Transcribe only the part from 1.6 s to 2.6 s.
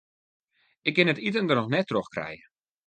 net troch krije.